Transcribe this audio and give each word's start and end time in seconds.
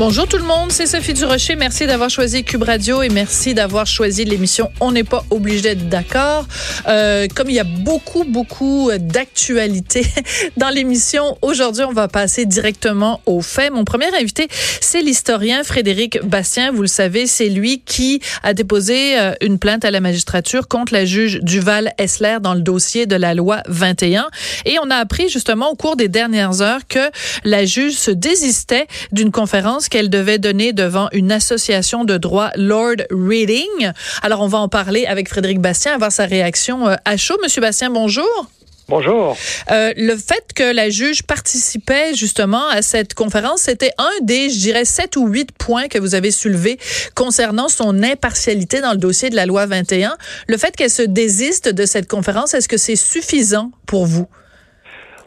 Bonjour 0.00 0.26
tout 0.26 0.38
le 0.38 0.44
monde, 0.44 0.72
c'est 0.72 0.86
Sophie 0.86 1.12
Durocher. 1.12 1.56
Merci 1.56 1.86
d'avoir 1.86 2.08
choisi 2.08 2.42
Cube 2.42 2.62
Radio 2.62 3.02
et 3.02 3.10
merci 3.10 3.52
d'avoir 3.52 3.86
choisi 3.86 4.24
l'émission 4.24 4.70
On 4.80 4.92
n'est 4.92 5.04
pas 5.04 5.26
obligé 5.28 5.60
d'être 5.60 5.90
d'accord. 5.90 6.46
Euh, 6.88 7.26
comme 7.34 7.50
il 7.50 7.56
y 7.56 7.60
a 7.60 7.64
beaucoup, 7.64 8.24
beaucoup 8.24 8.90
d'actualités 8.98 10.06
dans 10.56 10.70
l'émission, 10.70 11.36
aujourd'hui, 11.42 11.84
on 11.84 11.92
va 11.92 12.08
passer 12.08 12.46
directement 12.46 13.20
aux 13.26 13.42
faits. 13.42 13.74
Mon 13.74 13.84
premier 13.84 14.06
invité, 14.18 14.48
c'est 14.80 15.02
l'historien 15.02 15.64
Frédéric 15.64 16.18
Bastien. 16.24 16.72
Vous 16.72 16.80
le 16.80 16.88
savez, 16.88 17.26
c'est 17.26 17.50
lui 17.50 17.82
qui 17.84 18.22
a 18.42 18.54
déposé 18.54 19.18
euh, 19.18 19.34
une 19.42 19.58
plainte 19.58 19.84
à 19.84 19.90
la 19.90 20.00
magistrature 20.00 20.66
contre 20.66 20.94
la 20.94 21.04
juge 21.04 21.40
Duval-Essler 21.42 22.38
dans 22.40 22.54
le 22.54 22.62
dossier 22.62 23.04
de 23.04 23.16
la 23.16 23.34
loi 23.34 23.62
21. 23.68 24.30
Et 24.64 24.78
on 24.82 24.88
a 24.88 24.96
appris 24.96 25.28
justement 25.28 25.70
au 25.70 25.74
cours 25.74 25.96
des 25.96 26.08
dernières 26.08 26.62
heures 26.62 26.86
que 26.88 27.10
la 27.44 27.66
juge 27.66 27.96
se 27.96 28.10
désistait 28.10 28.86
d'une 29.12 29.30
conférence 29.30 29.89
qu'elle 29.90 30.08
devait 30.08 30.38
donner 30.38 30.72
devant 30.72 31.08
une 31.12 31.32
association 31.32 32.04
de 32.04 32.16
droit 32.16 32.50
Lord 32.56 32.96
Reading. 33.10 33.92
Alors, 34.22 34.40
on 34.40 34.46
va 34.46 34.58
en 34.58 34.68
parler 34.68 35.04
avec 35.06 35.28
Frédéric 35.28 35.60
Bastien, 35.60 35.94
avoir 35.94 36.12
sa 36.12 36.24
réaction 36.24 36.88
euh, 36.88 36.94
à 37.04 37.16
chaud. 37.16 37.36
Monsieur 37.42 37.60
Bastien, 37.60 37.90
bonjour. 37.90 38.48
Bonjour. 38.90 39.36
Euh, 39.70 39.92
le 39.96 40.16
fait 40.16 40.52
que 40.52 40.64
la 40.64 40.90
juge 40.90 41.22
participait 41.22 42.12
justement 42.12 42.66
à 42.66 42.82
cette 42.82 43.14
conférence, 43.14 43.60
c'était 43.60 43.92
un 43.98 44.10
des, 44.22 44.50
je 44.50 44.58
dirais, 44.58 44.84
sept 44.84 45.16
ou 45.16 45.28
huit 45.28 45.52
points 45.52 45.86
que 45.86 45.98
vous 45.98 46.16
avez 46.16 46.32
soulevés 46.32 46.76
concernant 47.14 47.68
son 47.68 48.02
impartialité 48.02 48.80
dans 48.80 48.90
le 48.90 48.98
dossier 48.98 49.30
de 49.30 49.36
la 49.36 49.46
loi 49.46 49.66
21. 49.66 50.16
Le 50.48 50.56
fait 50.56 50.74
qu'elle 50.74 50.90
se 50.90 51.02
désiste 51.02 51.68
de 51.68 51.86
cette 51.86 52.08
conférence, 52.08 52.52
est-ce 52.54 52.68
que 52.68 52.78
c'est 52.78 52.96
suffisant 52.96 53.70
pour 53.86 54.06
vous? 54.06 54.26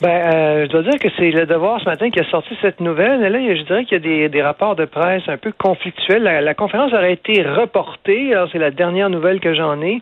Ben, 0.01 0.09
euh, 0.09 0.65
je 0.65 0.71
dois 0.71 0.81
dire 0.81 0.99
que 0.99 1.07
c'est 1.17 1.31
le 1.31 1.45
devoir 1.45 1.79
ce 1.79 1.85
matin 1.85 2.09
qui 2.09 2.19
a 2.19 2.25
sorti 2.25 2.57
cette 2.61 2.79
nouvelle. 2.79 3.23
Et 3.23 3.29
là, 3.29 3.39
je 3.55 3.61
dirais 3.61 3.85
qu'il 3.85 3.93
y 3.93 3.95
a 3.95 3.99
des, 3.99 4.29
des, 4.29 4.41
rapports 4.41 4.75
de 4.75 4.85
presse 4.85 5.23
un 5.27 5.37
peu 5.37 5.51
conflictuels. 5.51 6.23
La, 6.23 6.53
conférence 6.53 6.93
aurait 6.93 7.13
été 7.13 7.43
reportée. 7.43 8.33
Alors, 8.33 8.49
c'est 8.51 8.59
la 8.59 8.71
dernière 8.71 9.09
nouvelle 9.09 9.39
que 9.39 9.53
j'en 9.53 9.81
ai. 9.81 10.01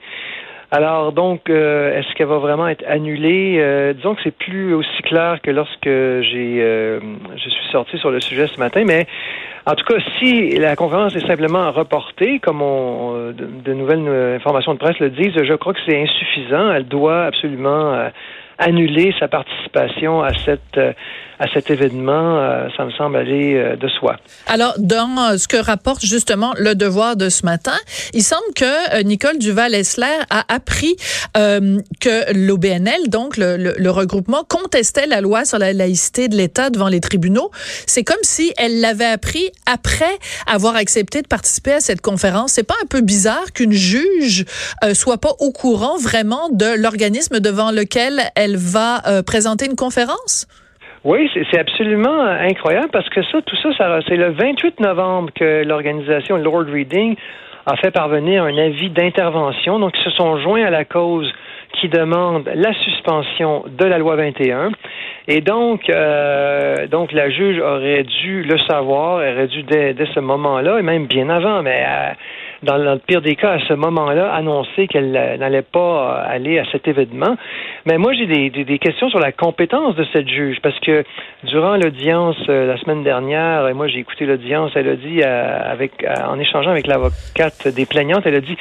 Alors, 0.72 1.12
donc, 1.12 1.50
euh, 1.50 2.00
est-ce 2.00 2.14
qu'elle 2.16 2.28
va 2.28 2.38
vraiment 2.38 2.68
être 2.70 2.84
annulée? 2.88 3.58
Euh, 3.60 3.92
disons 3.94 4.16
que 4.16 4.22
c'est 4.24 4.36
plus 4.36 4.74
aussi 4.74 5.02
clair 5.04 5.40
que 5.44 5.52
lorsque 5.52 5.84
j'ai 5.84 7.00
je 7.36 7.50
suis 7.50 7.72
sorti 7.72 7.98
sur 7.98 8.10
le 8.10 8.22
sujet 8.22 8.48
ce 8.48 8.58
matin, 8.58 8.84
mais 8.86 9.06
en 9.66 9.76
tout 9.76 9.84
cas, 9.84 10.00
si 10.18 10.58
la 10.58 10.78
conférence 10.78 11.16
est 11.16 11.28
simplement 11.28 11.70
reportée, 11.72 12.40
comme 12.40 12.62
on, 12.62 13.34
de, 13.34 13.46
de 13.66 13.74
nouvelles 13.74 14.36
informations 14.36 14.74
de 14.74 14.80
presse 14.80 14.98
le 15.00 15.10
disent, 15.10 15.44
je 15.44 15.54
crois 15.56 15.74
que 15.74 15.80
c'est 15.86 16.02
insuffisant. 16.02 16.72
Elle 16.72 16.88
doit 16.88 17.26
absolument 17.26 18.10
annuler 18.58 19.14
sa 19.20 19.28
participation 19.28 20.22
à 20.22 20.34
cette 20.46 20.78
euh, 20.78 20.94
à 21.40 21.52
cet 21.56 21.72
événement, 21.72 22.38
euh, 22.38 22.68
ça 22.78 22.86
me 22.86 22.92
semble 22.92 23.18
aller 23.18 23.56
euh, 23.56 23.76
de 23.76 23.88
soi. 23.88 24.18
Alors, 24.46 24.76
dans 24.78 25.36
ce 25.40 25.48
que 25.48 25.58
rapporte 25.58 26.06
justement 26.06 26.54
le 26.56 26.76
devoir 26.76 27.16
de 27.16 27.30
ce 27.30 27.48
matin, 27.48 27.74
il 28.14 28.22
semble 28.22 28.54
que 28.56 29.02
Nicole 29.02 29.40
Duval-Essler 29.40 30.20
a 30.30 30.46
appris 30.54 30.96
que 31.34 32.34
l'OBNL, 32.34 33.10
donc 33.10 33.38
le, 33.38 33.90
regroupement, 33.90 34.44
contestait 34.48 35.08
la 35.08 35.20
loi 35.20 35.44
sur 35.44 35.58
la 35.58 35.74
laïcité 35.74 36.28
de 36.28 36.36
l'État 36.36 36.70
devant 36.70 36.90
les 36.90 37.00
tribunaux. 37.00 37.50
C'est 37.88 38.04
comme 38.04 38.22
si 38.22 38.54
elle 38.58 38.80
l'avait 38.80 39.06
appris 39.06 39.50
après 39.66 40.20
avoir 40.46 40.76
accepté 40.76 41.24
de 41.24 41.28
participer 41.28 41.74
à 41.74 41.80
cette 41.80 42.02
conférence. 42.02 42.52
C'est 42.52 42.68
pas 42.68 42.78
un 42.84 42.86
peu 42.88 43.02
bizarre 43.02 43.52
qu'une 43.52 43.74
juge 43.74 44.46
soit 44.94 45.18
pas 45.18 45.34
au 45.40 45.52
courant 45.52 45.98
vraiment 45.98 46.50
de 46.52 46.78
l'organisme 46.78 47.40
devant 47.40 47.72
lequel 47.72 48.22
elle 48.36 48.51
va 48.58 49.02
euh, 49.08 49.24
présenter 49.24 49.66
une 49.66 49.76
conférence? 49.76 50.48
Oui, 51.04 51.30
c'est 51.52 51.60
absolument 51.60 52.22
incroyable 52.22 52.90
parce 52.92 53.10
que 53.10 53.24
ça, 53.24 53.42
tout 53.42 53.56
ça, 53.58 53.76
ça 53.76 54.00
c'est 54.08 54.18
le 54.18 54.32
28 54.32 54.80
novembre 54.80 55.32
que 55.34 55.64
l'organisation 55.64 56.38
Lord 56.38 56.66
Reading 56.72 57.16
a 57.66 57.76
fait 57.78 57.92
parvenir 57.92 58.44
un 58.44 58.58
avis 58.58 58.90
d'intervention. 58.90 59.80
Donc, 59.80 59.94
ils 59.98 60.04
se 60.04 60.12
sont 60.12 60.38
joints 60.40 60.64
à 60.64 60.70
la 60.70 60.86
cause 60.86 61.32
qui 61.80 61.90
demande 61.90 62.50
la 62.54 62.74
suspension 62.74 63.64
de 63.68 63.86
la 63.86 63.98
loi 63.98 64.16
21. 64.16 64.72
Et 65.28 65.42
donc, 65.42 65.90
euh, 65.90 66.88
donc 66.88 67.12
la 67.14 67.30
juge 67.30 67.60
aurait 67.60 68.04
dû 68.04 68.44
le 68.44 68.58
savoir, 68.60 69.16
aurait 69.16 69.48
dû 69.48 69.64
dès, 69.64 69.96
ce 70.14 70.20
moment-là, 70.20 70.80
et 70.80 70.82
même 70.82 71.08
bien 71.08 71.30
avant, 71.30 71.62
mais 71.62 71.86
euh, 72.64 72.66
dans, 72.66 72.78
le 72.78 73.00
pire 73.00 73.22
des 73.22 73.36
cas, 73.36 73.54
à 73.54 73.60
ce 73.60 73.74
moment-là, 73.74 74.34
annoncer 74.34 74.88
qu'elle 74.88 75.12
n'allait 75.12 75.62
pas 75.62 76.22
aller 76.22 76.60
à 76.60 76.66
cet 76.72 76.88
événement. 76.88 77.36
Mais 77.86 77.98
moi, 77.98 78.14
j'ai 78.14 78.28
des, 78.28 78.50
des, 78.50 78.80
questions 78.80 79.10
sur 79.10 79.20
la 79.20 79.32
compétence 79.32 79.96
de 79.96 80.06
cette 80.14 80.28
juge, 80.28 80.58
parce 80.62 80.80
que 80.80 81.04
durant 81.44 81.76
l'audience 81.76 82.38
euh, 82.50 82.68
la 82.68 82.78
semaine 82.78 83.04
dernière, 83.04 83.68
et 83.68 83.74
moi 83.74 83.88
j'ai 83.88 84.00
écouté 84.00 84.26
l'audience, 84.26 84.72
elle 84.76 84.90
a 84.90 84.96
dit, 84.96 85.22
euh, 85.24 85.60
avec, 85.72 86.04
euh, 86.04 86.14
en 86.28 86.40
échangeant 86.40 86.72
avec 86.72 86.88
l'avocate 86.88 87.68
des 87.68 87.86
plaignantes, 87.86 88.24
elle 88.26 88.36
a 88.36 88.42
dit 88.42 88.56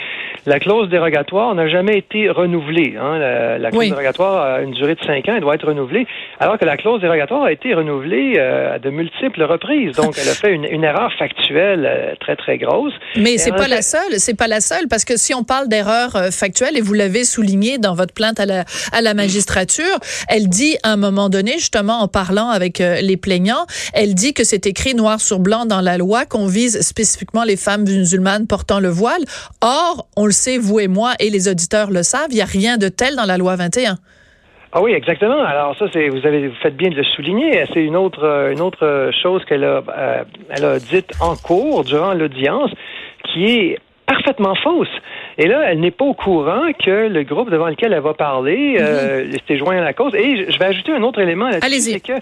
la 0.46 0.58
clause 0.58 0.88
dérogatoire 0.88 1.54
n'a 1.54 1.68
jamais 1.68 1.98
été 1.98 2.30
renouvelée. 2.30 2.94
Hein. 2.98 3.18
La, 3.58 3.70
clause 3.70 3.90
dérogatoire 3.90 4.42
a 4.42 4.62
une 4.62 4.72
durée 4.72 4.94
de 4.94 5.04
cinq 5.04 5.28
ans, 5.28 5.34
elle 5.34 5.42
doit 5.42 5.54
être 5.54 5.66
renouvelée, 5.66 6.06
alors 6.38 6.58
que 6.58 6.64
la 6.64 6.78
clause 6.78 7.00
dérogatoire 7.00 7.44
a 7.44 7.52
été 7.52 7.74
renouvelée 7.74 8.38
à 8.38 8.78
de 8.78 8.88
multiples 8.88 9.42
reprises. 9.42 9.96
Donc, 9.96 10.14
elle 10.20 10.28
a 10.28 10.34
fait 10.34 10.54
une, 10.54 10.64
une 10.64 10.84
erreur 10.84 11.12
factuelle 11.18 12.16
très, 12.20 12.36
très 12.36 12.56
grosse. 12.56 12.94
Mais 13.16 13.36
c'est 13.36 13.50
pas 13.50 13.68
la 13.68 13.82
c'est 14.16 14.36
pas 14.36 14.48
la 14.48 14.60
seule, 14.60 14.88
parce 14.88 15.04
que 15.04 15.16
si 15.16 15.34
on 15.34 15.44
parle 15.44 15.68
d'erreur 15.68 16.16
factuelle, 16.30 16.76
et 16.76 16.80
vous 16.80 16.94
l'avez 16.94 17.24
souligné 17.24 17.78
dans 17.78 17.94
votre 17.94 18.14
plainte 18.14 18.40
à 18.40 18.46
la, 18.46 18.64
à 18.92 19.00
la 19.00 19.14
magistrature, 19.14 19.98
elle 20.28 20.48
dit 20.48 20.76
à 20.82 20.92
un 20.92 20.96
moment 20.96 21.28
donné, 21.28 21.52
justement 21.52 22.00
en 22.00 22.08
parlant 22.08 22.48
avec 22.48 22.80
euh, 22.80 23.00
les 23.00 23.16
plaignants, 23.16 23.66
elle 23.94 24.14
dit 24.14 24.34
que 24.34 24.44
c'est 24.44 24.66
écrit 24.66 24.94
noir 24.94 25.20
sur 25.20 25.38
blanc 25.38 25.66
dans 25.66 25.80
la 25.80 25.98
loi 25.98 26.26
qu'on 26.26 26.46
vise 26.46 26.80
spécifiquement 26.80 27.44
les 27.44 27.56
femmes 27.56 27.82
musulmanes 27.82 28.46
portant 28.46 28.80
le 28.80 28.88
voile. 28.88 29.22
Or, 29.60 30.06
on 30.16 30.26
le 30.26 30.32
sait, 30.32 30.58
vous 30.58 30.80
et 30.80 30.88
moi, 30.88 31.14
et 31.18 31.30
les 31.30 31.48
auditeurs 31.48 31.90
le 31.90 32.02
savent, 32.02 32.28
il 32.30 32.36
n'y 32.36 32.42
a 32.42 32.46
rien 32.46 32.76
de 32.76 32.88
tel 32.88 33.16
dans 33.16 33.26
la 33.26 33.38
loi 33.38 33.56
21. 33.56 33.96
Ah 34.72 34.80
oui, 34.80 34.92
exactement. 34.92 35.42
Alors 35.42 35.76
ça, 35.76 35.86
vous 35.86 36.20
faites 36.62 36.76
bien 36.76 36.90
de 36.90 36.94
le 36.94 37.02
souligner. 37.02 37.64
C'est 37.74 37.82
une 37.82 37.96
autre 37.96 38.22
euh, 38.22 38.52
une 38.52 38.60
autre 38.60 39.10
chose 39.20 39.44
qu'elle 39.44 39.64
a 39.64 39.82
euh, 39.88 40.22
a 40.50 40.78
dite 40.78 41.10
en 41.20 41.34
cours 41.34 41.82
durant 41.82 42.14
l'audience, 42.14 42.70
qui 43.24 43.44
est 43.44 43.78
parfaitement 44.06 44.54
fausse. 44.56 44.88
Et 45.38 45.46
là, 45.46 45.70
elle 45.70 45.80
n'est 45.80 45.90
pas 45.90 46.04
au 46.04 46.14
courant 46.14 46.72
que 46.72 47.08
le 47.08 47.22
groupe 47.22 47.50
devant 47.50 47.68
lequel 47.68 47.92
elle 47.92 48.00
va 48.00 48.14
parler 48.14 48.76
euh, 48.80 49.24
mhm. 49.24 49.36
s'est 49.46 49.56
joint 49.56 49.78
à 49.78 49.84
la 49.84 49.92
cause. 49.92 50.14
Et 50.14 50.50
je 50.50 50.58
vais 50.58 50.66
ajouter 50.66 50.92
un 50.92 51.02
autre 51.02 51.20
élément 51.20 51.48
là-dessus, 51.48 51.80
c'est 51.80 52.00
que 52.00 52.20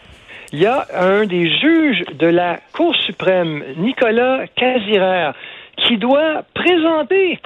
il 0.52 0.60
y 0.60 0.66
a 0.66 0.86
un 0.94 1.26
des 1.26 1.50
juges 1.58 2.04
de 2.18 2.26
la 2.26 2.58
Cour 2.72 2.96
suprême, 2.96 3.62
Nicolas 3.76 4.46
Casirer, 4.56 5.32
qui 5.76 5.98
doit 5.98 6.42
présenter 6.54 7.38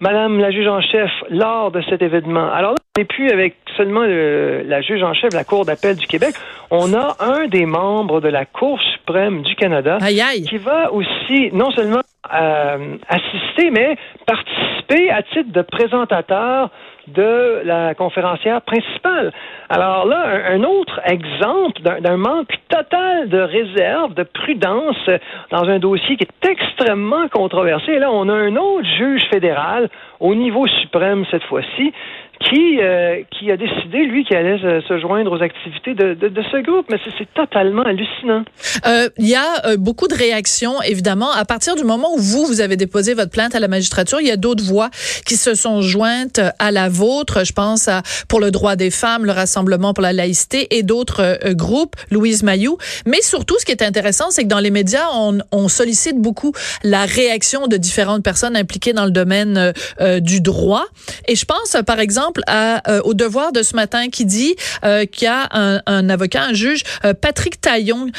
Madame 0.00 0.40
la 0.40 0.50
juge 0.50 0.66
en 0.66 0.80
chef 0.80 1.10
lors 1.30 1.70
de 1.70 1.80
cet 1.82 2.02
événement. 2.02 2.50
Alors 2.52 2.72
là, 2.72 2.78
n'est 2.98 3.04
plus 3.04 3.30
avec 3.30 3.54
seulement 3.76 4.02
la 4.02 4.80
juge 4.80 5.02
en 5.02 5.14
chef 5.14 5.30
de 5.30 5.36
la 5.36 5.44
Cour 5.44 5.64
d'appel 5.64 5.96
du 5.96 6.06
Québec. 6.06 6.34
On 6.70 6.92
a 6.94 7.16
un 7.20 7.46
des 7.46 7.64
membres 7.64 8.20
de 8.20 8.28
la 8.28 8.44
Cour 8.44 8.80
suprême 8.92 9.42
du 9.42 9.54
Canada 9.54 9.98
qui 9.98 10.58
va 10.58 10.92
aussi 10.92 11.50
non 11.52 11.70
seulement 11.70 12.00
euh, 12.34 12.96
assister, 13.08 13.70
mais 13.70 13.96
participer 14.26 15.10
à 15.10 15.22
titre 15.22 15.52
de 15.52 15.62
présentateur 15.62 16.70
de 17.06 17.62
la 17.64 17.94
conférencière 17.94 18.60
principale. 18.62 19.32
Alors 19.70 20.04
là, 20.04 20.26
un, 20.50 20.62
autre 20.62 21.00
exemple 21.06 21.80
d'un 21.80 22.16
manque 22.16 22.52
total 22.68 23.28
de 23.28 23.38
réserve, 23.38 24.12
de 24.14 24.24
prudence 24.24 25.08
dans 25.50 25.64
un 25.64 25.78
dossier 25.78 26.16
qui 26.16 26.24
est 26.24 26.48
extrêmement 26.50 27.28
controversé. 27.28 27.92
Et 27.92 27.98
là, 27.98 28.10
on 28.12 28.28
a 28.28 28.34
un 28.34 28.56
autre 28.56 28.86
juge 28.98 29.22
fédéral 29.30 29.88
au 30.20 30.34
niveau 30.34 30.66
suprême 30.66 31.24
cette 31.30 31.44
fois-ci 31.44 31.92
qui, 32.40 32.78
euh, 32.80 33.22
qui 33.30 33.50
a 33.50 33.56
décidé, 33.56 34.04
lui, 34.06 34.24
qu'il 34.24 34.36
allait 34.36 34.58
se, 34.58 34.98
joindre 35.00 35.32
aux 35.32 35.42
activités 35.42 35.94
de, 35.94 36.14
de, 36.14 36.28
de 36.28 36.42
ce 36.50 36.62
groupe? 36.62 36.86
Mais 36.90 36.98
c'est 37.18 37.32
totalement 37.34 37.82
hallucinant. 37.82 38.44
Euh, 38.86 39.08
il 39.18 39.28
y 39.28 39.34
a 39.34 39.66
euh, 39.66 39.76
beaucoup 39.76 40.06
de 40.06 40.14
réactions, 40.14 40.80
évidemment. 40.82 41.30
À 41.32 41.44
partir 41.44 41.74
du 41.74 41.84
moment 41.84 42.14
où 42.14 42.18
vous, 42.18 42.46
vous 42.46 42.60
avez 42.60 42.76
déposé 42.76 43.14
votre 43.14 43.30
plainte 43.30 43.54
à 43.54 43.60
la 43.60 43.68
magistrature, 43.68 44.20
il 44.20 44.28
y 44.28 44.30
a 44.30 44.36
d'autres 44.36 44.64
voix 44.64 44.90
qui 45.26 45.34
se 45.34 45.54
sont 45.54 45.82
jointes 45.82 46.40
à 46.58 46.70
la 46.70 46.88
vôtre. 46.88 47.44
Je 47.44 47.52
pense 47.52 47.88
à 47.88 48.02
pour 48.28 48.40
le 48.40 48.50
droit 48.50 48.76
des 48.76 48.90
femmes, 48.90 49.24
le 49.24 49.32
Rassemblement 49.32 49.94
pour 49.94 50.02
la 50.02 50.12
laïcité 50.12 50.76
et 50.76 50.82
d'autres 50.82 51.20
euh, 51.20 51.54
groupes, 51.54 51.96
Louise 52.10 52.42
Mayou. 52.42 52.78
Mais 53.06 53.20
surtout, 53.20 53.56
ce 53.58 53.64
qui 53.64 53.72
est 53.72 53.82
intéressant, 53.82 54.30
c'est 54.30 54.44
que 54.44 54.48
dans 54.48 54.60
les 54.60 54.70
médias, 54.70 55.06
on, 55.12 55.38
on, 55.52 55.68
sollicite 55.68 56.18
beaucoup 56.18 56.52
la 56.82 57.04
réaction 57.04 57.66
de 57.66 57.76
différentes 57.76 58.22
personnes 58.22 58.56
impliquées 58.56 58.92
dans 58.92 59.04
le 59.04 59.10
domaine 59.10 59.72
du 60.20 60.40
droit. 60.40 60.84
Et 61.28 61.36
je 61.36 61.44
pense, 61.44 61.76
par 61.86 62.00
exemple, 62.00 62.40
à, 62.46 62.90
euh, 62.90 63.00
au 63.04 63.12
devoir 63.12 63.52
de 63.52 63.62
ce 63.62 63.76
matin 63.76 64.08
qui 64.08 64.24
dit 64.24 64.56
euh, 64.84 65.04
qu'il 65.04 65.24
y 65.24 65.28
a 65.28 65.46
un, 65.52 65.82
un, 65.84 66.08
avocat, 66.08 66.42
un 66.44 66.54
juge, 66.54 66.82
euh, 67.04 67.12
Patrick 67.12 67.60
Taillon, 67.60 68.10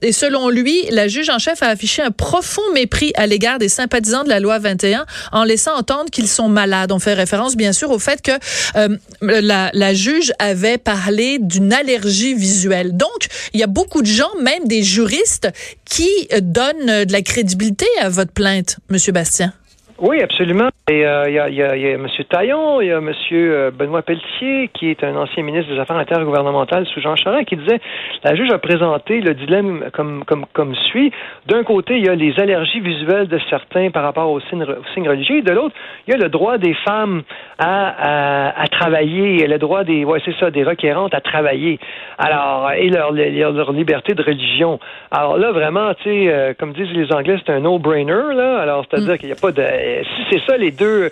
et 0.00 0.12
selon 0.12 0.48
lui, 0.48 0.84
la 0.90 1.08
juge 1.08 1.28
en 1.28 1.38
chef 1.38 1.62
a 1.62 1.68
affiché 1.68 2.02
un 2.02 2.12
profond 2.12 2.62
mépris 2.72 3.12
à 3.16 3.26
l'égard 3.26 3.58
des 3.58 3.68
sympathisants 3.68 4.22
de 4.22 4.28
la 4.28 4.38
loi 4.38 4.60
21 4.60 5.04
en 5.32 5.42
laissant 5.42 5.74
entendre 5.74 6.10
qu'ils 6.10 6.28
sont 6.28 6.48
malades. 6.48 6.92
On 6.92 7.00
fait 7.00 7.14
référence 7.14 7.56
bien 7.56 7.72
sûr 7.72 7.90
au 7.90 7.98
fait 7.98 8.22
que 8.22 8.32
la, 9.20 9.70
la 9.72 9.94
juge 9.94 10.32
avait 10.38 10.78
parlé 10.78 11.38
d'une 11.40 11.72
allergie 11.72 12.34
visuelle. 12.34 12.96
Donc, 12.96 13.26
il 13.54 13.60
y 13.60 13.64
a 13.64 13.66
beaucoup 13.66 14.02
de 14.02 14.06
gens, 14.06 14.30
même 14.40 14.66
des 14.66 14.84
juristes, 14.84 15.48
qui 15.84 16.10
donnent 16.40 17.04
de 17.04 17.12
la 17.12 17.22
crédibilité 17.22 17.86
à 18.00 18.08
votre 18.08 18.32
plainte, 18.32 18.76
Monsieur 18.88 19.12
Bastien. 19.12 19.52
Oui, 20.02 20.20
absolument. 20.20 20.68
Euh, 20.90 21.26
il 21.28 21.34
y, 21.34 21.38
a, 21.38 21.48
y, 21.48 21.62
a, 21.62 21.76
y, 21.76 21.86
a, 21.86 21.90
M. 21.92 22.08
Taillon, 22.28 22.80
il 22.80 22.88
y 22.88 22.90
a 22.90 22.98
M. 22.98 23.12
Euh, 23.30 23.70
Benoît 23.70 24.02
Pelletier, 24.02 24.68
qui 24.74 24.90
est 24.90 25.04
un 25.04 25.14
ancien 25.14 25.44
ministre 25.44 25.72
des 25.72 25.78
Affaires 25.78 25.96
intergouvernementales 25.96 26.86
sous 26.86 27.00
Jean 27.00 27.14
Charest, 27.14 27.46
qui 27.46 27.56
disait 27.56 27.80
la 28.24 28.34
juge 28.34 28.50
a 28.50 28.58
présenté 28.58 29.20
le 29.20 29.34
dilemme 29.34 29.90
comme, 29.92 30.24
comme, 30.24 30.44
comme 30.52 30.74
suit. 30.74 31.12
D'un 31.46 31.62
côté, 31.62 31.98
il 31.98 32.04
y 32.04 32.08
a 32.08 32.16
les 32.16 32.34
allergies 32.40 32.80
visuelles 32.80 33.28
de 33.28 33.38
certains 33.48 33.92
par 33.92 34.02
rapport 34.02 34.28
aux 34.28 34.40
signes, 34.40 34.66
signes 34.92 35.08
religieux. 35.08 35.42
De 35.42 35.52
l'autre, 35.52 35.74
il 36.08 36.10
y 36.10 36.14
a 36.14 36.18
le 36.18 36.28
droit 36.28 36.58
des 36.58 36.74
femmes 36.84 37.22
à, 37.58 38.48
à, 38.48 38.60
à 38.60 38.66
travailler, 38.66 39.46
le 39.46 39.58
droit 39.58 39.84
des, 39.84 40.04
ouais, 40.04 40.20
c'est 40.24 40.34
ça, 40.40 40.50
des 40.50 40.64
requérantes 40.64 41.14
à 41.14 41.20
travailler. 41.20 41.78
Alors, 42.18 42.72
et 42.72 42.88
leur, 42.88 43.12
leur, 43.12 43.72
liberté 43.72 44.14
de 44.14 44.22
religion. 44.22 44.80
Alors 45.12 45.38
là, 45.38 45.52
vraiment, 45.52 45.94
tu 45.94 46.02
sais, 46.02 46.28
euh, 46.28 46.54
comme 46.58 46.72
disent 46.72 46.92
les 46.92 47.12
Anglais, 47.12 47.36
c'est 47.46 47.52
un 47.52 47.60
no-brainer, 47.60 48.34
là. 48.34 48.58
Alors, 48.60 48.84
c'est-à-dire 48.90 49.14
mm. 49.14 49.18
qu'il 49.18 49.28
n'y 49.28 49.32
a 49.32 49.40
pas 49.40 49.52
de 49.52 49.62
si 50.04 50.22
c'est 50.30 50.42
ça 50.46 50.56
les 50.56 50.70
deux 50.70 51.10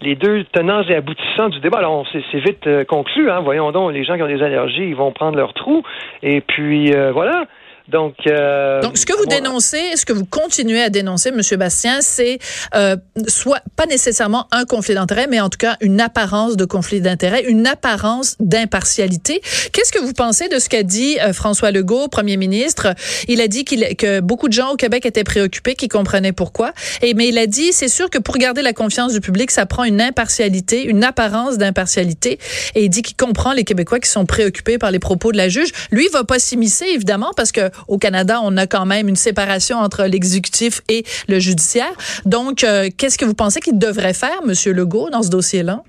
les 0.00 0.14
deux 0.14 0.44
tenants 0.44 0.82
et 0.82 0.94
aboutissants 0.94 1.48
du 1.48 1.60
débat. 1.60 1.78
Alors, 1.78 2.06
c'est 2.12 2.38
vite 2.38 2.66
euh, 2.66 2.84
conclu. 2.84 3.30
Hein. 3.30 3.40
Voyons 3.40 3.72
donc, 3.72 3.92
les 3.92 4.04
gens 4.04 4.16
qui 4.16 4.22
ont 4.22 4.28
des 4.28 4.42
allergies, 4.42 4.88
ils 4.88 4.96
vont 4.96 5.10
prendre 5.10 5.36
leur 5.36 5.54
trou. 5.54 5.82
Et 6.22 6.40
puis, 6.40 6.94
euh, 6.94 7.10
voilà. 7.12 7.46
Donc, 7.88 8.14
euh, 8.26 8.82
Donc, 8.82 8.98
ce 8.98 9.06
que 9.06 9.16
vous 9.16 9.24
dénoncez, 9.26 9.96
ce 9.96 10.04
que 10.04 10.12
vous 10.12 10.26
continuez 10.26 10.82
à 10.82 10.90
dénoncer, 10.90 11.30
Monsieur 11.30 11.56
Bastien, 11.56 12.00
c'est 12.02 12.38
euh, 12.74 12.96
soit 13.28 13.62
pas 13.76 13.86
nécessairement 13.86 14.46
un 14.50 14.64
conflit 14.64 14.94
d'intérêt, 14.94 15.26
mais 15.28 15.40
en 15.40 15.48
tout 15.48 15.58
cas 15.58 15.76
une 15.80 16.00
apparence 16.00 16.56
de 16.56 16.66
conflit 16.66 17.00
d'intérêt, 17.00 17.44
une 17.44 17.66
apparence 17.66 18.36
d'impartialité. 18.40 19.40
Qu'est-ce 19.72 19.92
que 19.92 20.00
vous 20.00 20.12
pensez 20.12 20.48
de 20.48 20.58
ce 20.58 20.68
qu'a 20.68 20.82
dit 20.82 21.18
euh, 21.20 21.32
François 21.32 21.70
Legault, 21.70 22.08
Premier 22.08 22.36
ministre? 22.36 22.94
Il 23.26 23.40
a 23.40 23.48
dit 23.48 23.64
qu'il 23.64 23.96
que 23.96 24.20
beaucoup 24.20 24.48
de 24.48 24.52
gens 24.52 24.72
au 24.72 24.76
Québec 24.76 25.06
étaient 25.06 25.24
préoccupés, 25.24 25.74
qu'ils 25.74 25.88
comprenaient 25.88 26.32
pourquoi. 26.32 26.72
Et 27.00 27.14
mais 27.14 27.28
il 27.28 27.38
a 27.38 27.46
dit, 27.46 27.72
c'est 27.72 27.88
sûr 27.88 28.10
que 28.10 28.18
pour 28.18 28.36
garder 28.36 28.60
la 28.60 28.74
confiance 28.74 29.14
du 29.14 29.20
public, 29.20 29.50
ça 29.50 29.64
prend 29.64 29.84
une 29.84 30.02
impartialité, 30.02 30.84
une 30.84 31.04
apparence 31.04 31.56
d'impartialité. 31.56 32.38
Et 32.74 32.84
il 32.84 32.90
dit 32.90 33.00
qu'il 33.00 33.16
comprend 33.16 33.52
les 33.54 33.64
Québécois 33.64 33.98
qui 33.98 34.10
sont 34.10 34.26
préoccupés 34.26 34.76
par 34.76 34.90
les 34.90 34.98
propos 34.98 35.32
de 35.32 35.38
la 35.38 35.48
juge. 35.48 35.70
Lui, 35.90 36.06
il 36.06 36.12
va 36.12 36.24
pas 36.24 36.38
s'immiscer 36.38 36.84
évidemment 36.84 37.30
parce 37.34 37.50
que 37.50 37.70
au 37.86 37.98
Canada, 37.98 38.40
on 38.42 38.56
a 38.56 38.66
quand 38.66 38.86
même 38.86 39.08
une 39.08 39.16
séparation 39.16 39.76
entre 39.78 40.04
l'exécutif 40.04 40.80
et 40.88 41.04
le 41.28 41.38
judiciaire. 41.38 41.92
Donc, 42.24 42.64
euh, 42.64 42.88
qu'est-ce 42.96 43.18
que 43.18 43.24
vous 43.24 43.34
pensez 43.34 43.60
qu'il 43.60 43.78
devrait 43.78 44.14
faire, 44.14 44.40
M. 44.44 44.52
Legault, 44.74 45.10
dans 45.10 45.22
ce 45.22 45.30
dossier-là? 45.30 45.82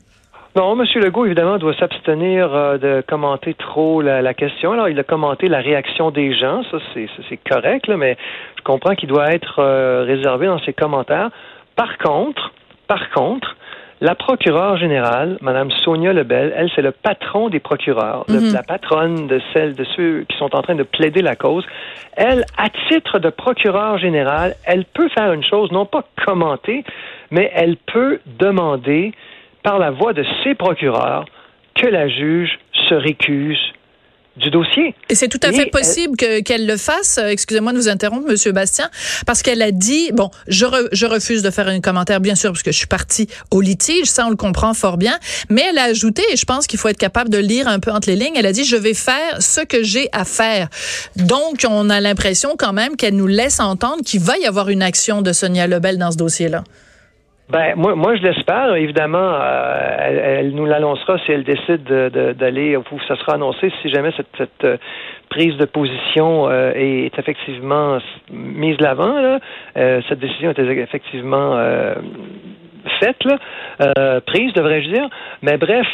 Non, 0.55 0.79
M. 0.79 0.85
Legault, 0.95 1.25
évidemment, 1.25 1.57
doit 1.57 1.75
s'abstenir 1.75 2.53
euh, 2.53 2.77
de 2.77 3.03
commenter 3.07 3.53
trop 3.53 4.01
la, 4.01 4.33
question. 4.33 4.71
Alors, 4.71 4.89
il 4.89 4.99
a 4.99 5.03
commenté 5.03 5.47
la 5.47 5.59
réaction 5.59 6.09
des 6.09 6.33
gens, 6.33 6.63
ça 6.71 6.77
c'est 6.95 7.39
correct, 7.49 7.87
mais 7.87 8.17
je 8.57 8.63
comprends 8.63 8.95
qu'il 8.95 9.09
doit 9.09 9.31
être 9.31 9.59
euh, 9.59 10.03
réservé 10.05 10.47
dans 10.47 10.59
ses 10.59 10.73
commentaires. 10.73 11.29
Par 11.75 11.97
contre, 11.99 12.51
par 12.87 13.11
contre, 13.11 13.55
la 14.01 14.15
procureure 14.15 14.77
générale, 14.77 15.37
Mme 15.41 15.71
Sonia 15.71 16.13
Lebel, 16.13 16.53
elle, 16.55 16.69
c'est 16.73 16.81
le 16.81 16.91
patron 16.91 17.49
des 17.49 17.59
procureurs, 17.59 18.25
mhm. 18.29 18.53
la 18.53 18.63
patronne 18.63 19.27
de 19.27 19.41
celle 19.53 19.75
de 19.75 19.83
ceux 19.95 20.25
qui 20.29 20.37
sont 20.37 20.55
en 20.55 20.61
train 20.61 20.75
de 20.75 20.83
plaider 20.83 21.21
la 21.21 21.35
cause. 21.35 21.65
Elle, 22.15 22.45
à 22.57 22.69
titre 22.89 23.19
de 23.19 23.29
procureure 23.29 23.97
générale, 23.97 24.55
elle 24.65 24.85
peut 24.85 25.09
faire 25.09 25.33
une 25.33 25.43
chose, 25.43 25.71
non 25.71 25.85
pas 25.85 26.05
commenter, 26.25 26.83
mais 27.29 27.51
elle 27.53 27.75
peut 27.75 28.19
demander, 28.25 29.13
par 29.63 29.79
la 29.79 29.91
voix 29.91 30.13
de 30.13 30.23
ses 30.43 30.55
procureurs, 30.55 31.25
que 31.75 31.87
la 31.87 32.07
juge 32.07 32.57
se 32.87 32.93
récuse 32.93 33.59
du 34.39 34.49
dossier. 34.49 34.95
Et 35.09 35.15
c'est 35.15 35.27
tout 35.27 35.39
à 35.43 35.51
fait 35.51 35.67
possible 35.67 36.17
qu'elle 36.17 36.65
le 36.65 36.77
fasse. 36.77 37.17
Euh, 37.17 37.27
excusez-moi 37.27 37.73
de 37.73 37.77
vous 37.77 37.89
interrompre, 37.89 38.27
Monsieur 38.27 38.51
Bastien, 38.51 38.89
parce 39.25 39.43
qu'elle 39.43 39.61
a 39.61 39.71
dit 39.71 40.11
bon, 40.13 40.31
je, 40.47 40.65
je 40.91 41.05
refuse 41.05 41.43
de 41.43 41.49
faire 41.49 41.67
un 41.67 41.81
commentaire, 41.81 42.19
bien 42.19 42.35
sûr, 42.35 42.51
parce 42.51 42.63
que 42.63 42.71
je 42.71 42.77
suis 42.77 42.87
partie 42.87 43.27
au 43.51 43.61
litige, 43.61 44.05
ça 44.05 44.25
on 44.25 44.29
le 44.29 44.35
comprend 44.35 44.73
fort 44.73 44.97
bien. 44.97 45.17
Mais 45.49 45.65
elle 45.69 45.77
a 45.77 45.83
ajouté, 45.83 46.23
et 46.31 46.37
je 46.37 46.45
pense 46.45 46.67
qu'il 46.67 46.79
faut 46.79 46.87
être 46.87 46.97
capable 46.97 47.29
de 47.29 47.37
lire 47.37 47.67
un 47.67 47.79
peu 47.79 47.91
entre 47.91 48.09
les 48.09 48.15
lignes. 48.15 48.35
Elle 48.35 48.45
a 48.45 48.53
dit 48.53 48.63
je 48.63 48.75
vais 48.75 48.93
faire 48.93 49.41
ce 49.41 49.61
que 49.61 49.83
j'ai 49.83 50.09
à 50.11 50.25
faire. 50.25 50.69
Donc 51.15 51.65
on 51.69 51.89
a 51.89 51.99
l'impression 51.99 52.55
quand 52.57 52.73
même 52.73 52.95
qu'elle 52.95 53.15
nous 53.15 53.27
laisse 53.27 53.59
entendre 53.59 54.03
qu'il 54.03 54.21
va 54.21 54.37
y 54.37 54.45
avoir 54.45 54.69
une 54.69 54.81
action 54.81 55.21
de 55.21 55.33
Sonia 55.33 55.67
Lebel 55.67 55.97
dans 55.97 56.11
ce 56.11 56.17
dossier-là. 56.17 56.63
Ben 57.49 57.73
moi, 57.75 57.95
moi 57.95 58.15
je 58.15 58.21
l'espère. 58.21 58.75
Évidemment, 58.75 59.33
euh, 59.33 60.39
elle, 60.39 60.51
nous 60.51 60.65
l'annoncera 60.65 61.17
si 61.25 61.31
elle 61.31 61.43
décide 61.43 61.83
d'aller 61.83 62.77
ou 62.77 62.83
ça 63.07 63.15
sera 63.15 63.33
annoncé 63.33 63.71
si 63.81 63.89
jamais 63.89 64.11
cette, 64.15 64.27
cette 64.37 64.63
euh, 64.65 64.77
prise 65.29 65.57
de 65.57 65.65
position 65.65 66.47
euh, 66.47 66.71
est 66.75 67.17
effectivement 67.17 67.97
mise 68.31 68.77
de 68.77 68.83
l'avant. 68.83 69.19
Là. 69.19 69.39
cette 70.07 70.19
décision 70.19 70.51
est 70.51 70.59
effectivement 70.59 71.57
faite, 72.99 73.17
là, 73.25 74.21
prise, 74.21 74.53
devrais-je 74.53 74.89
dire. 74.89 75.09
Mais 75.41 75.57
bref, 75.57 75.87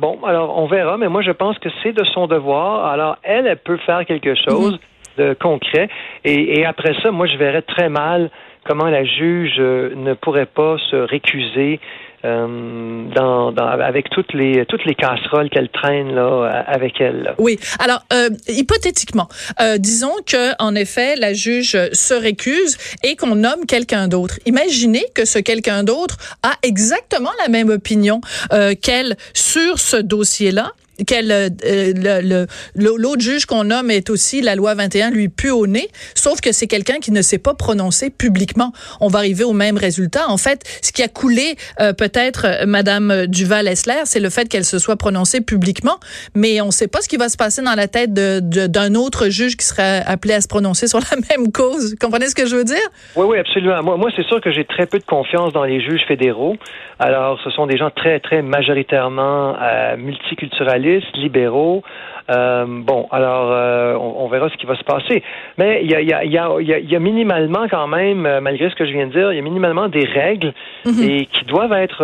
bon, 0.00 0.18
alors 0.24 0.58
on 0.58 0.66
verra. 0.66 0.98
Mais 0.98 1.08
moi, 1.08 1.22
je 1.22 1.30
pense 1.30 1.58
que 1.58 1.68
c'est 1.82 1.92
de 1.92 2.04
son 2.04 2.26
devoir. 2.26 2.86
Alors 2.86 3.16
elle, 3.22 3.46
elle 3.46 3.56
peut 3.56 3.78
faire 3.78 4.04
quelque 4.04 4.34
chose. 4.34 4.78
De 5.18 5.34
concret. 5.34 5.88
Et, 6.24 6.60
et 6.60 6.64
après 6.64 6.94
ça, 7.02 7.10
moi, 7.10 7.26
je 7.26 7.36
verrais 7.36 7.62
très 7.62 7.88
mal 7.88 8.30
comment 8.64 8.88
la 8.88 9.04
juge 9.04 9.56
euh, 9.58 9.94
ne 9.94 10.14
pourrait 10.14 10.46
pas 10.46 10.76
se 10.90 10.96
récuser 10.96 11.80
euh, 12.24 13.04
dans, 13.14 13.52
dans, 13.52 13.66
avec 13.66 14.08
toutes 14.08 14.32
les 14.32 14.64
toutes 14.64 14.84
les 14.86 14.94
casseroles 14.94 15.50
qu'elle 15.50 15.68
traîne 15.68 16.14
là 16.14 16.64
avec 16.66 16.98
elle. 17.00 17.34
Oui. 17.38 17.58
Alors 17.78 18.00
euh, 18.14 18.30
hypothétiquement, 18.48 19.28
euh, 19.60 19.76
disons 19.76 20.14
que 20.26 20.52
en 20.58 20.74
effet 20.74 21.16
la 21.16 21.34
juge 21.34 21.76
se 21.92 22.14
récuse 22.14 22.78
et 23.02 23.16
qu'on 23.16 23.34
nomme 23.34 23.66
quelqu'un 23.68 24.08
d'autre. 24.08 24.38
Imaginez 24.46 25.04
que 25.14 25.26
ce 25.26 25.38
quelqu'un 25.38 25.84
d'autre 25.84 26.16
a 26.42 26.54
exactement 26.62 27.32
la 27.42 27.50
même 27.50 27.68
opinion 27.68 28.22
euh, 28.52 28.72
qu'elle 28.80 29.16
sur 29.34 29.78
ce 29.78 29.98
dossier-là 29.98 30.72
quel 31.06 31.32
euh, 31.32 32.46
l'autre 32.74 33.20
juge 33.20 33.46
qu'on 33.46 33.64
nomme 33.64 33.90
est 33.90 34.10
aussi 34.10 34.40
la 34.40 34.54
loi 34.54 34.74
21 34.74 35.10
lui 35.10 35.28
pue 35.28 35.50
au 35.50 35.66
nez, 35.66 35.88
sauf 36.14 36.40
que 36.40 36.52
c'est 36.52 36.66
quelqu'un 36.66 36.98
qui 36.98 37.10
ne 37.10 37.22
s'est 37.22 37.38
pas 37.38 37.54
prononcé 37.54 38.10
publiquement. 38.10 38.72
On 39.00 39.08
va 39.08 39.18
arriver 39.18 39.44
au 39.44 39.52
même 39.52 39.76
résultat. 39.76 40.28
En 40.28 40.36
fait, 40.36 40.62
ce 40.82 40.92
qui 40.92 41.02
a 41.02 41.08
coulé 41.08 41.56
euh, 41.80 41.92
peut-être 41.92 42.46
euh, 42.46 42.66
Madame 42.66 43.26
Duval-Essler, 43.26 44.02
c'est 44.04 44.20
le 44.20 44.30
fait 44.30 44.48
qu'elle 44.48 44.64
se 44.64 44.78
soit 44.78 44.96
prononcée 44.96 45.40
publiquement, 45.40 45.98
mais 46.34 46.60
on 46.60 46.66
ne 46.66 46.70
sait 46.70 46.88
pas 46.88 47.00
ce 47.00 47.08
qui 47.08 47.16
va 47.16 47.28
se 47.28 47.36
passer 47.36 47.62
dans 47.62 47.74
la 47.74 47.88
tête 47.88 48.12
d'un 48.12 48.94
autre 48.94 49.28
juge 49.28 49.56
qui 49.56 49.66
serait 49.66 50.02
appelé 50.06 50.34
à 50.34 50.40
se 50.40 50.48
prononcer 50.48 50.86
sur 50.86 51.00
la 51.00 51.16
même 51.36 51.50
cause. 51.50 51.96
Comprenez 52.00 52.26
ce 52.26 52.34
que 52.34 52.46
je 52.46 52.56
veux 52.56 52.64
dire? 52.64 52.76
Oui, 53.16 53.26
oui, 53.28 53.38
absolument. 53.38 53.82
Moi, 53.82 53.96
moi 53.96 54.10
c'est 54.14 54.26
sûr 54.26 54.40
que 54.40 54.52
j'ai 54.52 54.64
très 54.64 54.86
peu 54.86 54.98
de 54.98 55.04
confiance 55.04 55.52
dans 55.52 55.64
les 55.64 55.80
juges 55.80 56.04
fédéraux. 56.06 56.56
Alors, 57.00 57.40
ce 57.42 57.50
sont 57.50 57.66
des 57.66 57.76
gens 57.76 57.90
très, 57.90 58.20
très 58.20 58.42
majoritairement 58.42 59.56
multiculturalistes 59.98 60.83
libéraux. 61.14 61.82
Euh, 62.30 62.64
bon, 62.66 63.06
alors 63.10 63.50
euh, 63.52 63.94
on, 63.96 64.28
verra 64.28 64.48
ce 64.48 64.56
qui 64.56 64.64
va 64.64 64.76
se 64.76 64.84
passer. 64.84 65.22
Mais 65.58 65.80
il 65.82 65.90
y 65.90 65.94
a, 65.94 66.00
y, 66.00 66.12
a, 66.12 66.24
y, 66.24 66.38
a, 66.38 66.78
y 66.78 66.96
a, 66.96 66.98
minimalement 66.98 67.66
quand 67.68 67.86
même, 67.86 68.24
euh, 68.24 68.40
malgré 68.40 68.70
ce 68.70 68.74
que 68.74 68.86
je 68.86 68.92
viens 68.92 69.06
de 69.06 69.12
dire, 69.12 69.32
il 69.32 69.36
y 69.36 69.38
a 69.38 69.42
minimalement 69.42 69.88
des 69.88 70.06
règles 70.06 70.54
mhm. 70.86 71.02
et 71.02 71.26
qui 71.26 71.44
doivent 71.44 71.74
être 71.74 72.02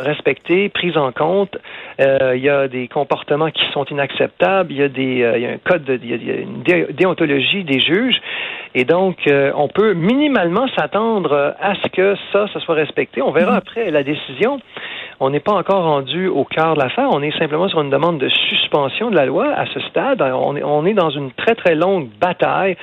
respectées, 0.00 0.68
prises 0.68 0.98
en 0.98 1.12
compte. 1.12 1.56
Il 1.98 2.40
y 2.40 2.48
a 2.48 2.68
des 2.68 2.88
comportements 2.88 3.50
qui 3.50 3.64
sont 3.72 3.84
inacceptables. 3.86 4.72
Il 4.72 4.78
y 4.78 4.82
a 4.82 4.88
des, 4.88 5.32
il 5.36 5.40
y 5.40 5.46
a 5.46 5.50
un 5.50 5.58
code, 5.58 6.00
il 6.02 6.26
y 6.26 6.30
a 6.30 6.36
une 6.36 6.62
déontologie 6.92 7.64
des 7.64 7.80
juges. 7.80 8.20
Et 8.74 8.84
donc, 8.84 9.16
on 9.54 9.68
peut 9.68 9.94
minimalement 9.94 10.66
s'attendre 10.76 11.54
à 11.60 11.74
ce 11.76 11.88
que 11.88 12.16
ça, 12.32 12.46
ça 12.52 12.60
soit 12.60 12.74
respecté. 12.74 13.22
On 13.22 13.30
verra 13.30 13.52
mhm. 13.52 13.58
après 13.58 13.90
la 13.90 14.02
décision. 14.02 14.60
On 15.20 15.30
n'est 15.30 15.40
pas 15.40 15.52
encore 15.52 15.84
rendu 15.84 16.28
au 16.28 16.44
cœur 16.44 16.74
de 16.74 16.80
l'affaire. 16.80 17.08
On 17.12 17.22
est 17.22 17.36
simplement 17.38 17.68
sur 17.68 17.80
une 17.80 17.90
demande 17.90 18.18
de 18.18 18.28
suspension 18.28 19.10
de 19.10 19.16
la 19.16 19.26
loi 19.26 19.52
à 19.54 19.66
ce 19.66 19.80
stade. 19.80 20.22
On 20.22 20.56
est, 20.56 20.62
on 20.62 20.84
est 20.86 20.94
dans 20.94 21.10
une 21.10 21.30
très, 21.32 21.54
très 21.54 21.74
longue 21.74 22.08
bataille 22.20 22.76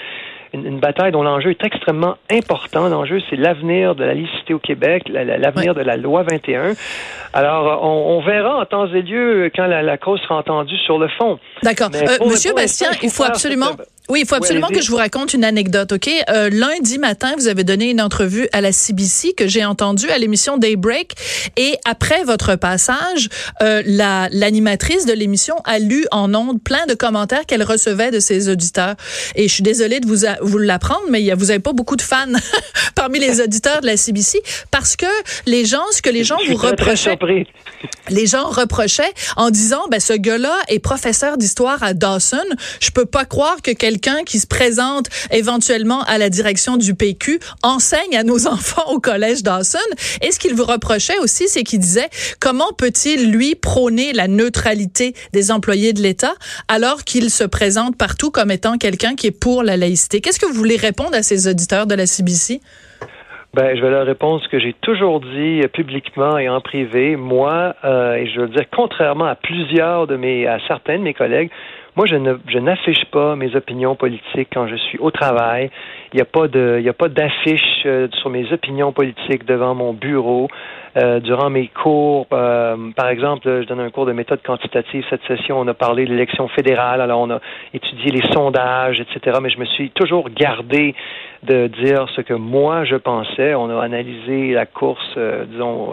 une, 0.53 0.79
bataille 0.79 1.11
dont 1.11 1.23
l'enjeu 1.23 1.51
est 1.51 1.63
extrêmement 1.63 2.15
important. 2.31 2.87
L'enjeu, 2.87 3.19
c'est 3.29 3.35
l'avenir 3.35 3.95
de 3.95 4.03
la 4.03 4.13
licité 4.13 4.53
au 4.53 4.59
Québec, 4.59 5.03
l'avenir 5.07 5.73
de 5.73 5.81
la 5.81 5.97
loi 5.97 6.23
21. 6.23 6.73
Alors, 7.33 7.83
on, 7.83 8.21
verra 8.21 8.57
en 8.57 8.65
temps 8.65 8.87
et 8.87 9.01
lieu 9.01 9.49
quand 9.55 9.65
la, 9.65 9.97
cause 9.97 10.19
sera 10.21 10.37
entendue 10.37 10.77
sur 10.85 10.97
le 10.97 11.07
fond. 11.17 11.39
D'accord. 11.63 11.89
Euh, 11.93 12.25
Monsieur 12.25 12.53
Bastien, 12.53 12.89
il 13.01 13.09
faut 13.09 13.23
absolument... 13.23 13.71
Oui, 14.09 14.21
il 14.23 14.27
faut 14.27 14.35
absolument 14.35 14.67
que 14.67 14.81
je 14.81 14.89
vous 14.89 14.97
raconte 14.97 15.33
une 15.33 15.45
anecdote, 15.45 15.93
OK? 15.93 16.09
Euh, 16.29 16.49
lundi 16.49 16.99
matin, 16.99 17.33
vous 17.37 17.47
avez 17.47 17.63
donné 17.63 17.91
une 17.91 18.01
entrevue 18.01 18.49
à 18.51 18.59
la 18.59 18.73
CBC 18.73 19.33
que 19.33 19.47
j'ai 19.47 19.63
entendue 19.63 20.09
à 20.09 20.17
l'émission 20.17 20.57
Daybreak. 20.57 21.13
Et 21.55 21.77
après 21.85 22.23
votre 22.25 22.57
passage, 22.57 23.29
euh, 23.61 23.81
la 23.85 24.27
l'animatrice 24.31 25.05
de 25.05 25.13
l'émission 25.13 25.55
a 25.63 25.79
lu 25.79 26.05
en 26.11 26.33
ondes 26.35 26.61
plein 26.61 26.85
de 26.87 26.93
commentaires 26.93 27.45
qu'elle 27.45 27.63
recevait 27.63 28.11
de 28.11 28.19
ses 28.19 28.49
auditeurs. 28.49 28.95
Et 29.35 29.47
je 29.47 29.53
suis 29.53 29.63
désolée 29.63 30.01
de 30.01 30.07
vous, 30.07 30.25
vous 30.41 30.57
l'apprendre, 30.57 31.03
mais 31.09 31.21
y 31.21 31.31
a, 31.31 31.35
vous 31.35 31.51
avez 31.51 31.59
pas 31.59 31.73
beaucoup 31.73 31.95
de 31.95 32.01
fans 32.01 32.25
parmi 32.95 33.19
les 33.19 33.41
auditeurs 33.41 33.81
de 33.81 33.85
la 33.85 33.97
CBC 33.97 34.41
parce 34.69 34.95
que 34.95 35.05
les 35.45 35.65
gens, 35.65 35.83
ce 35.91 36.01
que 36.01 36.09
les 36.09 36.23
gens 36.23 36.37
vous 36.47 36.55
reprochaient, 36.55 37.17
les 38.09 38.27
gens 38.27 38.49
reprochaient 38.49 39.13
en 39.37 39.49
disant, 39.49 39.83
ben 39.89 39.99
ce 39.99 40.13
gars-là 40.13 40.55
est 40.67 40.79
professeur 40.79 41.37
d'histoire 41.37 41.81
à 41.83 41.93
Dawson. 41.93 42.37
Je 42.79 42.91
peux 42.91 43.05
pas 43.05 43.25
croire 43.25 43.61
que 43.61 43.71
quelqu'un 43.71 44.23
qui 44.23 44.39
se 44.39 44.47
présente 44.47 45.07
éventuellement 45.31 46.03
à 46.03 46.17
la 46.17 46.29
direction 46.29 46.77
du 46.77 46.95
PQ 46.95 47.39
enseigne 47.63 48.15
à 48.17 48.23
nos 48.23 48.47
enfants 48.51 48.91
au 48.91 48.99
collège 48.99 49.43
Dawson. 49.43 49.79
Et 50.21 50.31
ce 50.31 50.39
qu'il 50.39 50.53
vous 50.53 50.65
reprochait 50.65 51.17
aussi, 51.19 51.47
c'est 51.47 51.63
qu'il 51.63 51.79
disait 51.79 52.09
comment 52.39 52.71
peut-il 52.73 53.31
lui 53.31 53.55
prôner 53.55 54.13
la 54.13 54.27
neutralité 54.27 55.13
des 55.33 55.51
employés 55.51 55.93
de 55.93 56.01
l'État 56.01 56.33
alors 56.67 57.03
qu'il 57.03 57.29
se 57.29 57.43
présente 57.43 57.95
partout 57.97 58.31
comme 58.31 58.51
étant 58.51 58.77
quelqu'un 58.77 59.15
qui 59.15 59.27
est 59.27 59.31
pour 59.31 59.63
la 59.63 59.77
laïcité? 59.77 60.21
Qu'est-ce 60.31 60.39
que 60.39 60.45
vous 60.45 60.57
voulez 60.57 60.77
répondre 60.77 61.13
à 61.13 61.23
ces 61.23 61.49
auditeurs 61.49 61.87
de 61.87 61.93
la 61.93 62.05
CBC? 62.05 62.61
Ben, 63.53 63.75
je 63.75 63.81
vais 63.81 63.89
leur 63.89 64.05
répondre 64.05 64.41
ce 64.41 64.47
que 64.47 64.61
j'ai 64.61 64.71
toujours 64.79 65.19
dit 65.19 65.59
publiquement 65.73 66.37
et 66.37 66.47
en 66.47 66.61
privé. 66.61 67.17
Moi, 67.17 67.75
euh, 67.83 68.13
et 68.13 68.27
je 68.27 68.39
veux 68.39 68.47
dire, 68.47 68.63
contrairement 68.73 69.25
à 69.25 69.35
plusieurs 69.35 70.07
de 70.07 70.15
mes, 70.15 70.47
à 70.47 70.57
certains 70.69 70.99
de 70.99 71.03
mes 71.03 71.13
collègues, 71.13 71.51
moi, 71.95 72.05
je 72.05 72.15
ne, 72.15 72.35
je 72.47 72.57
n'affiche 72.57 73.03
pas 73.11 73.35
mes 73.35 73.53
opinions 73.55 73.95
politiques 73.95 74.47
quand 74.53 74.67
je 74.67 74.75
suis 74.75 74.97
au 74.99 75.11
travail. 75.11 75.69
Il 76.13 76.15
n'y 76.15 76.21
a 76.21 76.25
pas 76.25 76.47
de, 76.47 76.77
il 76.79 76.85
y 76.85 76.89
a 76.89 76.93
pas 76.93 77.09
d'affiche 77.09 77.83
euh, 77.85 78.07
sur 78.13 78.29
mes 78.29 78.51
opinions 78.53 78.93
politiques 78.93 79.45
devant 79.45 79.75
mon 79.75 79.93
bureau. 79.93 80.47
Euh, 80.97 81.19
durant 81.21 81.49
mes 81.49 81.67
cours, 81.67 82.27
euh, 82.33 82.75
par 82.95 83.07
exemple, 83.07 83.61
je 83.61 83.67
donne 83.67 83.79
un 83.79 83.89
cours 83.89 84.05
de 84.05 84.11
méthode 84.11 84.41
quantitative. 84.41 85.05
Cette 85.09 85.23
session, 85.25 85.59
on 85.59 85.67
a 85.67 85.73
parlé 85.73 86.05
de 86.05 86.11
l'élection 86.11 86.47
fédérale. 86.49 87.01
Alors, 87.01 87.19
on 87.21 87.29
a 87.29 87.39
étudié 87.73 88.11
les 88.11 88.33
sondages, 88.33 88.99
etc. 88.99 89.39
Mais 89.41 89.49
je 89.49 89.59
me 89.59 89.65
suis 89.65 89.89
toujours 89.91 90.29
gardé 90.29 90.95
de 91.43 91.67
dire 91.67 92.05
ce 92.15 92.21
que 92.21 92.33
moi 92.33 92.85
je 92.85 92.95
pensais. 92.95 93.55
On 93.55 93.69
a 93.69 93.83
analysé 93.83 94.53
la 94.53 94.65
course, 94.65 95.17
disons, 95.51 95.91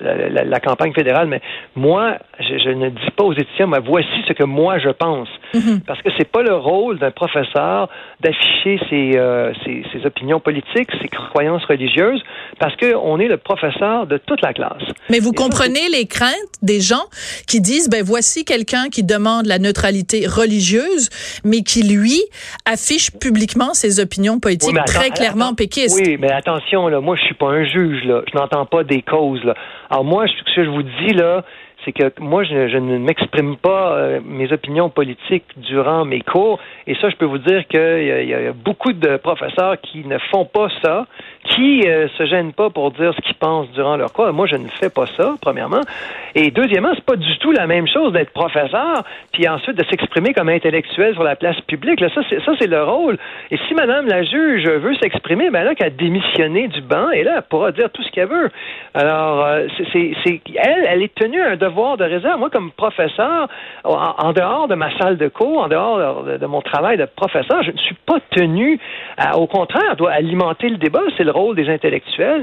la, 0.00 0.44
la, 0.44 0.60
campagne 0.60 0.92
fédérale. 0.92 1.28
Mais 1.28 1.40
moi, 1.74 2.18
je, 2.38 2.58
je 2.58 2.70
ne 2.70 2.90
dis 2.90 3.10
pas 3.16 3.24
aux 3.24 3.32
étudiants, 3.32 3.68
mais 3.68 3.80
voici 3.84 4.08
ce 4.26 4.32
que 4.32 4.44
moi 4.44 4.78
je 4.78 4.90
pense. 4.90 5.28
Mhm. 5.54 5.80
Parce 5.86 6.00
que 6.02 6.10
c'est 6.18 6.30
pas 6.30 6.42
le 6.42 6.54
rôle 6.54 6.98
d'un 6.98 7.10
professeur 7.10 7.88
d'afficher 8.20 8.80
euh, 8.92 9.52
ses, 9.64 9.84
ses, 9.92 10.06
opinions 10.06 10.40
politiques, 10.40 10.88
ses 11.00 11.08
croyances 11.08 11.64
religieuses, 11.64 12.22
parce 12.58 12.74
qu'on 12.76 13.18
est 13.18 13.28
le 13.28 13.36
professeur 13.36 14.06
de 14.06 14.18
toute 14.18 14.40
la 14.42 14.52
classe. 14.52 14.82
Mais 15.10 15.18
vous 15.18 15.32
comprenez 15.32 15.88
les 15.92 16.06
craintes 16.06 16.30
des 16.62 16.80
gens 16.80 17.04
qui 17.46 17.60
disent, 17.60 17.88
ben 17.88 18.02
voici 18.02 18.44
quelqu'un 18.44 18.88
qui 18.90 19.02
demande 19.02 19.46
la 19.46 19.58
neutralité 19.58 20.26
religieuse, 20.26 21.10
mais 21.44 21.62
qui 21.62 21.82
lui 21.82 22.22
affiche 22.64 23.10
publiquement 23.10 23.74
ses 23.74 24.00
opinions 24.00 24.40
politiques 24.40 24.73
très 24.82 25.10
clairement 25.10 25.54
péquistes. 25.54 25.98
Oui, 25.98 26.16
mais 26.18 26.32
attention 26.32 26.88
là, 26.88 27.00
moi 27.00 27.16
je 27.16 27.22
suis 27.22 27.34
pas 27.34 27.48
un 27.48 27.64
juge 27.64 28.04
là, 28.04 28.22
je 28.32 28.36
n'entends 28.38 28.66
pas 28.66 28.84
des 28.84 29.02
causes 29.02 29.42
là. 29.44 29.54
Alors 29.90 30.04
moi, 30.04 30.26
ce 30.26 30.54
que 30.54 30.64
je 30.64 30.70
vous 30.70 30.82
dis 30.82 31.14
là, 31.14 31.44
c'est 31.84 31.92
que 31.92 32.10
moi, 32.20 32.44
je, 32.44 32.76
ne 32.76 32.98
m'exprime 32.98 33.56
pas 33.56 33.96
euh, 33.96 34.20
mes 34.24 34.52
opinions 34.52 34.90
politiques 34.90 35.44
durant 35.56 36.04
mes 36.04 36.20
cours. 36.20 36.58
Et 36.86 36.94
ça, 36.96 37.08
je 37.08 37.16
peux 37.16 37.24
vous 37.24 37.38
dire 37.38 37.66
qu'il 37.68 38.02
y, 38.02 38.28
y, 38.28 38.34
a 38.34 38.52
beaucoup 38.52 38.92
de 38.92 39.16
professeurs 39.16 39.80
qui 39.80 40.04
ne 40.04 40.18
font 40.30 40.44
pas 40.44 40.68
ça, 40.82 41.06
qui 41.44 41.82
euh, 41.86 42.08
se 42.16 42.26
gênent 42.26 42.52
pas 42.52 42.70
pour 42.70 42.90
dire 42.90 43.14
ce 43.14 43.20
qu'ils 43.20 43.36
pensent 43.36 43.70
durant 43.72 43.96
leur 43.96 44.12
cours. 44.12 44.32
Moi, 44.32 44.46
je 44.46 44.56
ne 44.56 44.68
fais 44.68 44.90
pas 44.90 45.06
ça, 45.16 45.34
premièrement. 45.40 45.82
Et 46.34 46.50
deuxièmement, 46.50 46.92
c'est 46.94 47.04
pas 47.04 47.16
du 47.16 47.38
tout 47.38 47.52
la 47.52 47.66
même 47.66 47.86
chose 47.86 48.12
d'être 48.12 48.32
professeur, 48.32 49.04
puis 49.32 49.48
ensuite 49.48 49.76
de 49.76 49.84
s'exprimer 49.84 50.32
comme 50.34 50.48
intellectuel 50.48 51.14
sur 51.14 51.22
la 51.22 51.36
place 51.36 51.60
publique. 51.62 52.00
Là, 52.00 52.08
ça, 52.14 52.22
c'est 52.28 52.42
ça, 52.42 52.52
le 52.66 52.82
rôle. 52.82 53.18
Et 53.50 53.58
si 53.68 53.74
Madame 53.74 54.06
la 54.06 54.22
juge 54.22 54.64
veut 54.66 54.94
s'exprimer, 54.96 55.50
ben 55.50 55.64
là, 55.64 55.74
qu'elle 55.74 55.94
démissionner 55.96 56.68
du 56.68 56.80
banc, 56.80 57.10
et 57.10 57.22
là, 57.22 57.34
elle 57.36 57.42
pourra 57.42 57.72
dire 57.72 57.90
tout 57.90 58.02
ce 58.02 58.10
qu'elle 58.10 58.28
veut. 58.28 58.50
Alors, 58.94 59.44
euh, 59.44 59.66
c'est, 59.92 60.12
c'est, 60.24 60.40
elle, 60.56 60.86
elle 60.88 61.02
est 61.02 61.14
tenue 61.14 61.40
à 61.40 61.52
un 61.52 61.56
devoir 61.56 61.73
de 61.74 62.04
réserve. 62.04 62.38
Moi, 62.38 62.50
comme 62.50 62.70
professeur, 62.72 63.48
en, 63.84 64.32
dehors 64.32 64.68
de 64.68 64.74
ma 64.74 64.96
salle 64.98 65.16
de 65.16 65.28
cours, 65.28 65.64
en 65.64 65.68
dehors 65.68 66.22
de, 66.24 66.46
mon 66.46 66.62
travail 66.62 66.96
de 66.96 67.04
professeur, 67.04 67.62
je 67.62 67.72
ne 67.72 67.78
suis 67.78 67.96
pas 68.06 68.18
tenu, 68.30 68.78
à, 69.16 69.36
au 69.38 69.46
contraire, 69.46 69.96
doit 69.96 70.12
alimenter 70.12 70.68
le 70.68 70.76
débat. 70.76 71.02
C'est 71.16 71.24
le 71.24 71.32
rôle 71.32 71.56
des 71.56 71.68
intellectuels, 71.68 72.42